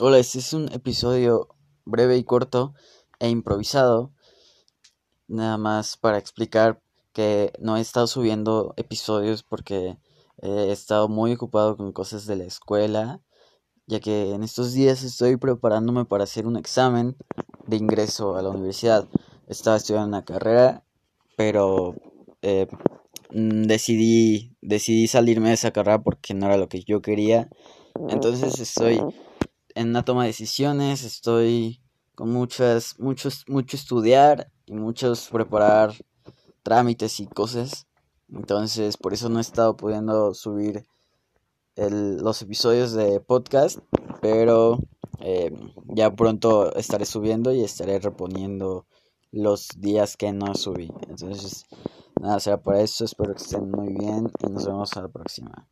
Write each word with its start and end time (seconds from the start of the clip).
Hola, 0.00 0.18
este 0.20 0.38
es 0.38 0.52
un 0.52 0.72
episodio 0.72 1.48
breve 1.84 2.16
y 2.16 2.22
corto 2.22 2.72
e 3.18 3.30
improvisado, 3.30 4.12
nada 5.26 5.58
más 5.58 5.96
para 5.96 6.18
explicar 6.18 6.80
que 7.12 7.52
no 7.58 7.76
he 7.76 7.80
estado 7.80 8.06
subiendo 8.06 8.74
episodios 8.76 9.42
porque 9.42 9.98
he 10.40 10.70
estado 10.70 11.08
muy 11.08 11.32
ocupado 11.32 11.76
con 11.76 11.90
cosas 11.90 12.26
de 12.26 12.36
la 12.36 12.44
escuela, 12.44 13.22
ya 13.88 13.98
que 13.98 14.34
en 14.34 14.44
estos 14.44 14.72
días 14.72 15.02
estoy 15.02 15.36
preparándome 15.36 16.04
para 16.04 16.22
hacer 16.22 16.46
un 16.46 16.56
examen 16.56 17.16
de 17.66 17.78
ingreso 17.78 18.36
a 18.36 18.42
la 18.42 18.50
universidad. 18.50 19.08
Estaba 19.48 19.78
estudiando 19.78 20.06
una 20.06 20.24
carrera, 20.24 20.84
pero 21.36 21.96
eh, 22.42 22.68
mm, 23.32 23.62
decidí, 23.62 24.54
decidí 24.62 25.08
salirme 25.08 25.48
de 25.48 25.54
esa 25.54 25.72
carrera 25.72 26.00
porque 26.00 26.34
no 26.34 26.46
era 26.46 26.56
lo 26.56 26.68
que 26.68 26.84
yo 26.84 27.02
quería. 27.02 27.50
Entonces 28.08 28.60
estoy 28.60 29.02
en 29.78 29.90
una 29.90 30.04
toma 30.04 30.22
de 30.22 30.30
decisiones, 30.30 31.04
estoy 31.04 31.80
con 32.16 32.32
muchas, 32.32 32.98
muchos, 32.98 33.44
mucho 33.46 33.76
estudiar 33.76 34.50
y 34.66 34.74
muchos 34.74 35.28
preparar 35.28 35.94
trámites 36.64 37.20
y 37.20 37.28
cosas. 37.28 37.86
Entonces, 38.28 38.96
por 38.96 39.14
eso 39.14 39.28
no 39.28 39.38
he 39.38 39.40
estado 39.40 39.76
pudiendo 39.76 40.34
subir 40.34 40.84
los 41.76 42.42
episodios 42.42 42.92
de 42.92 43.20
podcast, 43.20 43.78
pero 44.20 44.80
eh, 45.20 45.52
ya 45.94 46.12
pronto 46.12 46.74
estaré 46.74 47.06
subiendo 47.06 47.52
y 47.54 47.62
estaré 47.62 48.00
reponiendo 48.00 48.84
los 49.30 49.68
días 49.76 50.16
que 50.16 50.32
no 50.32 50.56
subí. 50.56 50.90
Entonces, 51.08 51.66
nada, 52.20 52.40
será 52.40 52.60
para 52.60 52.80
eso. 52.80 53.04
Espero 53.04 53.32
que 53.32 53.42
estén 53.44 53.70
muy 53.70 53.92
bien 53.92 54.28
y 54.40 54.50
nos 54.50 54.66
vemos 54.66 54.96
a 54.96 55.02
la 55.02 55.08
próxima. 55.08 55.68